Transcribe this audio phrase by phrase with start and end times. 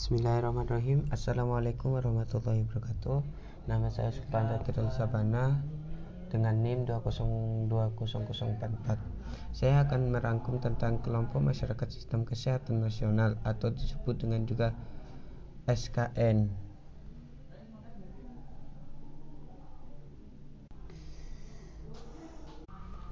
[0.00, 1.12] Bismillahirrahmanirrahim.
[1.12, 3.20] Assalamualaikum warahmatullahi wabarakatuh.
[3.68, 5.60] Nama saya Sultan Tadirul Sabana
[6.32, 8.96] Dengan NIM 2020044
[9.52, 14.72] Saya akan merangkum tentang kelompok masyarakat sistem kesehatan nasional Atau disebut dengan juga
[15.68, 16.48] SKN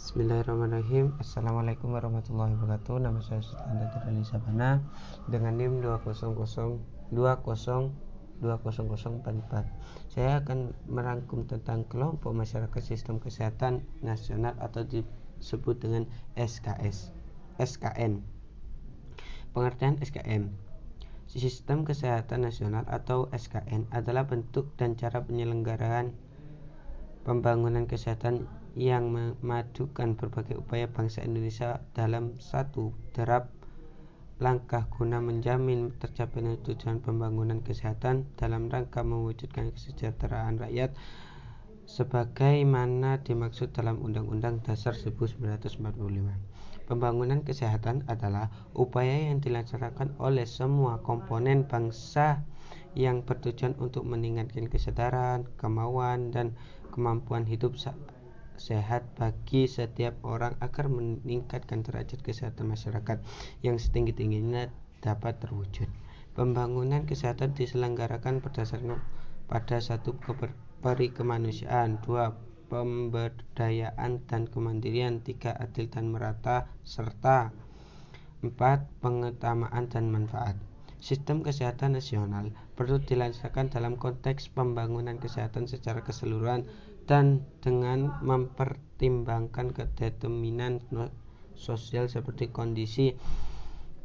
[0.09, 4.80] Bismillahirrahmanirrahim Assalamualaikum warahmatullahi wabarakatuh Nama saya Sultan Tadirul Sabana
[5.29, 8.41] Dengan NIM 200 202044.
[10.09, 16.09] Saya akan merangkum tentang kelompok masyarakat sistem kesehatan nasional atau disebut dengan
[16.41, 17.12] SKS.
[17.61, 18.25] SKN.
[19.52, 20.56] Pengertian SKN.
[21.28, 26.16] Sistem Kesehatan Nasional atau SKN adalah bentuk dan cara penyelenggaraan
[27.28, 33.50] pembangunan kesehatan yang memadukan berbagai upaya bangsa Indonesia dalam satu derap
[34.38, 40.94] langkah guna menjamin tercapainya tujuan pembangunan kesehatan dalam rangka mewujudkan kesejahteraan rakyat
[41.91, 45.83] sebagaimana dimaksud dalam Undang-Undang Dasar 1945.
[46.86, 52.47] Pembangunan kesehatan adalah upaya yang dilaksanakan oleh semua komponen bangsa
[52.94, 56.55] yang bertujuan untuk meningkatkan kesadaran, kemauan, dan
[56.94, 57.75] kemampuan hidup
[58.59, 63.23] sehat bagi setiap orang agar meningkatkan derajat kesehatan masyarakat
[63.62, 64.69] yang setinggi-tingginya
[65.00, 65.87] dapat terwujud.
[66.34, 69.03] Pembangunan kesehatan diselenggarakan berdasarkan
[69.50, 70.15] pada satu
[70.84, 77.50] peri kemanusiaan, dua pemberdayaan dan kemandirian, tiga adil dan merata, serta
[78.45, 80.55] empat pengutamaan dan manfaat.
[80.98, 86.67] Sistem kesehatan nasional perlu dilaksanakan dalam konteks pembangunan kesehatan secara keseluruhan
[87.09, 90.84] dan dengan mempertimbangkan kedeterminan
[91.56, 93.17] sosial seperti kondisi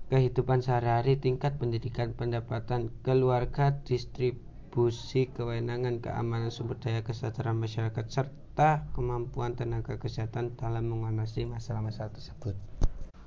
[0.07, 9.59] kehidupan sehari-hari, tingkat pendidikan, pendapatan, keluarga, distribusi kewenangan, keamanan sumber daya kesejahteraan masyarakat, serta kemampuan
[9.59, 12.55] tenaga kesehatan dalam mengatasi masalah-masalah tersebut.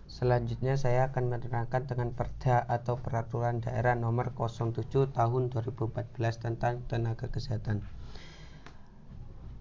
[0.06, 7.27] Selanjutnya saya akan menerangkan dengan Perda atau Peraturan Daerah Nomor 07 Tahun 2014 tentang tenaga
[7.27, 7.83] kesehatan.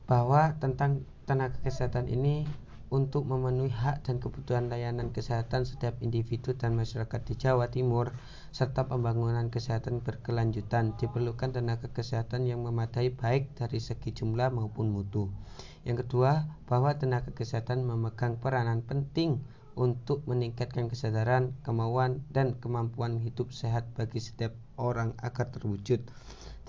[0.06, 2.46] Bahwa tentang tenaga kesehatan ini
[2.94, 8.14] untuk memenuhi hak dan kebutuhan layanan kesehatan setiap individu dan masyarakat di Jawa Timur
[8.54, 15.34] serta pembangunan kesehatan berkelanjutan diperlukan tenaga kesehatan yang memadai baik dari segi jumlah maupun mutu.
[15.82, 19.42] Yang kedua, bahwa tenaga kesehatan memegang peranan penting
[19.76, 26.00] untuk meningkatkan kesadaran, kemauan, dan kemampuan hidup sehat bagi setiap orang agar terwujud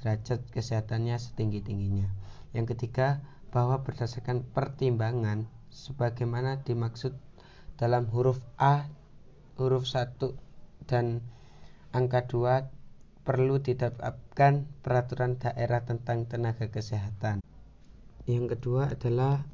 [0.02, 2.10] derajat kesehatannya setinggi-tingginya.
[2.56, 3.20] Yang ketiga,
[3.52, 7.12] bahwa berdasarkan pertimbangan sebagaimana dimaksud
[7.76, 8.88] dalam huruf A,
[9.60, 10.16] huruf 1
[10.88, 11.20] dan
[11.92, 17.44] angka 2 perlu ditetapkan peraturan daerah tentang tenaga kesehatan.
[18.24, 19.44] Yang kedua adalah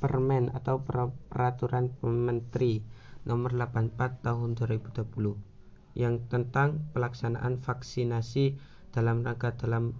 [0.00, 0.80] Permen atau
[1.28, 2.80] Peraturan Menteri
[3.28, 8.56] Nomor 84 Tahun 2020 yang tentang pelaksanaan vaksinasi
[8.94, 9.92] dalam rangka dalam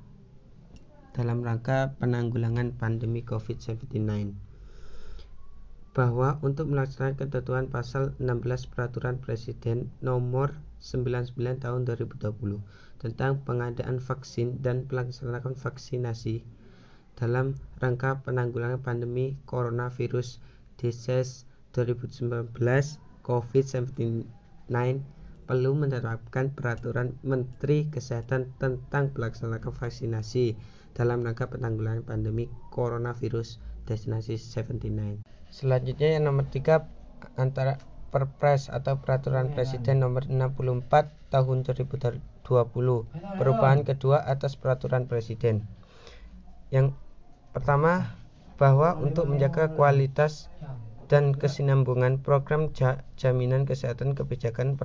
[1.16, 4.34] dalam rangka penanggulangan pandemi COVID-19
[5.90, 12.62] bahwa untuk melaksanakan ketentuan pasal 16 Peraturan Presiden Nomor 99 Tahun 2020
[13.02, 16.46] tentang pengadaan vaksin dan pelaksanaan vaksinasi
[17.18, 20.38] dalam rangka penanggulangan pandemi coronavirus
[20.78, 21.44] disease
[21.74, 22.54] 2019
[23.26, 24.24] COVID-19
[25.50, 30.54] perlu menerapkan peraturan Menteri Kesehatan tentang pelaksanaan vaksinasi
[30.94, 35.26] dalam rangka penanggulangan pandemi coronavirus destinasi 79.
[35.50, 36.86] Selanjutnya yang nomor 3
[37.34, 37.82] antara
[38.14, 42.22] Perpres atau Peraturan Presiden nomor 64 tahun 2020
[43.34, 45.66] perubahan kedua atas Peraturan Presiden.
[46.70, 46.94] Yang
[47.50, 48.14] Pertama,
[48.62, 50.46] bahwa untuk menjaga kualitas
[51.10, 52.70] dan kesinambungan program
[53.18, 54.78] jaminan kesehatan kebijakan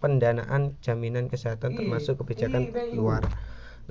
[0.00, 3.20] pendanaan jaminan kesehatan termasuk kebijakan luar.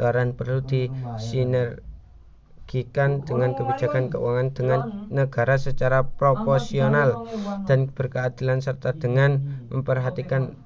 [0.01, 7.29] Luaran perlu disinergikan dengan kebijakan keuangan dengan negara secara proporsional
[7.69, 10.57] dan berkeadilan serta dengan memperhatikan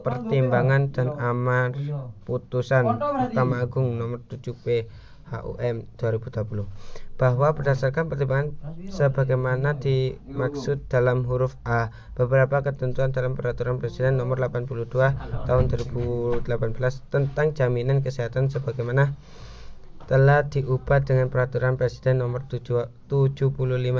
[0.00, 1.74] pertimbangan dan amar
[2.24, 4.56] putusan Mahkamah Agung nomor 7
[5.28, 6.64] HUM 2020
[7.18, 8.54] bahwa berdasarkan pertimbangan
[8.88, 14.86] sebagaimana dimaksud dalam huruf A beberapa ketentuan dalam peraturan presiden nomor 82
[15.44, 16.46] tahun 2018
[17.10, 19.12] tentang jaminan kesehatan sebagaimana
[20.08, 22.96] telah diubah dengan peraturan presiden nomor 75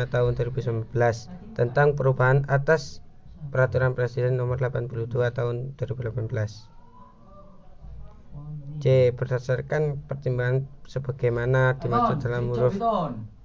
[0.08, 0.88] tahun 2019
[1.52, 3.04] tentang perubahan atas
[3.52, 6.67] peraturan presiden nomor 82 tahun 2018
[8.78, 9.14] C.
[9.14, 12.74] Berdasarkan pertimbangan sebagaimana dimaksud dalam huruf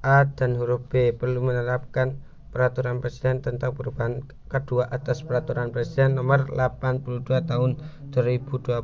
[0.04, 2.20] A dan huruf B perlu menerapkan
[2.54, 7.82] peraturan presiden tentang perubahan kedua atas peraturan presiden nomor 82 tahun
[8.14, 8.78] 2020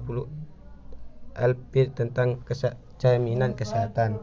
[1.38, 2.42] LB tentang
[2.98, 4.18] jaminan kesehatan.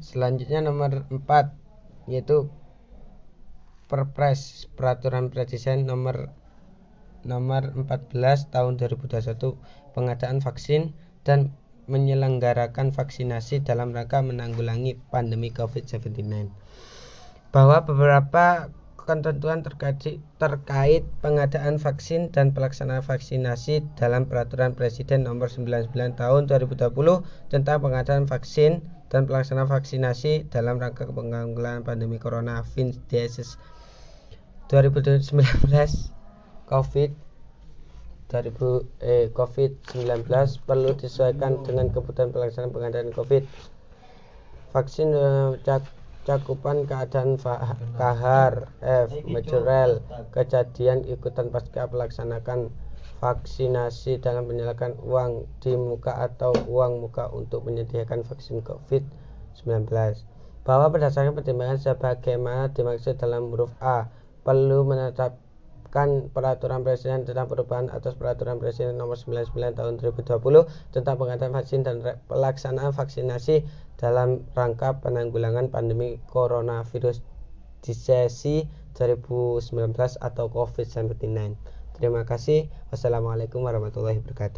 [0.00, 2.48] Selanjutnya nomor 4 yaitu
[3.90, 6.30] Perpres Peraturan Presiden nomor
[7.26, 8.14] nomor 14
[8.54, 9.58] tahun 2021
[9.92, 10.94] pengadaan vaksin
[11.26, 11.52] dan
[11.90, 16.48] menyelenggarakan vaksinasi dalam rangka menanggulangi pandemi COVID-19
[17.50, 18.70] bahwa beberapa
[19.10, 26.94] ketentuan terkait, terkait pengadaan vaksin dan pelaksanaan vaksinasi dalam peraturan Presiden nomor 99 tahun 2020
[27.50, 32.62] tentang pengadaan vaksin dan pelaksanaan vaksinasi dalam rangka penanggulangan pandemi corona
[33.10, 33.58] disease
[34.70, 35.34] 2019
[36.70, 37.29] COVID
[38.30, 40.30] 2000 eh, COVID-19
[40.62, 43.42] perlu disesuaikan dengan kebutuhan pelaksanaan pengadaan COVID.
[44.70, 45.82] Vaksin eh, cak,
[46.22, 47.34] cakupan keadaan
[47.98, 49.98] kahar F majorel
[50.30, 52.70] kejadian ikutan pasca pelaksanakan
[53.20, 59.90] vaksinasi dalam menyalakan uang di muka atau uang muka untuk menyediakan vaksin COVID-19
[60.64, 64.08] bahwa berdasarkan pertimbangan sebagaimana dimaksud dalam huruf A
[64.40, 64.88] perlu
[65.90, 71.82] menetapkan peraturan presiden tentang perubahan atas peraturan presiden nomor 99 tahun 2020 tentang pengadaan vaksin
[71.82, 71.98] dan
[72.30, 73.66] pelaksanaan vaksinasi
[73.98, 77.26] dalam rangka penanggulangan pandemi coronavirus
[77.82, 81.58] disease 2019 atau COVID-19.
[81.98, 82.70] Terima kasih.
[82.94, 84.48] Wassalamualaikum warahmatullahi wabarakatuh.